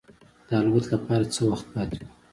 [0.47, 2.09] د الوت لپاره څه وخت پاتې و.